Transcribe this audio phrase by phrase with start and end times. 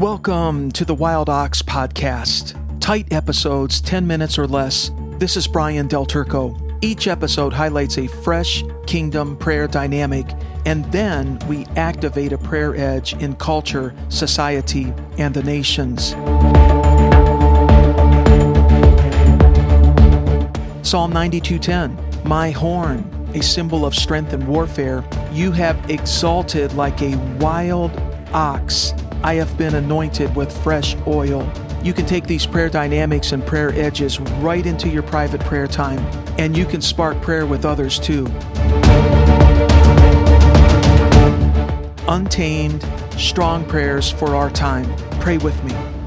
[0.00, 2.56] Welcome to the Wild Ox Podcast.
[2.80, 4.90] Tight episodes, 10 minutes or less.
[5.18, 6.56] This is Brian Del Turco.
[6.80, 10.26] Each episode highlights a fresh kingdom prayer dynamic,
[10.64, 16.12] and then we activate a prayer edge in culture, society, and the nations.
[20.80, 23.04] Psalm 92:10 My horn,
[23.34, 27.90] a symbol of strength and warfare, you have exalted like a wild
[28.32, 28.94] ox.
[29.22, 31.46] I have been anointed with fresh oil.
[31.82, 35.98] You can take these prayer dynamics and prayer edges right into your private prayer time,
[36.38, 38.26] and you can spark prayer with others too.
[42.08, 42.82] Untamed,
[43.18, 44.90] strong prayers for our time.
[45.20, 45.99] Pray with me.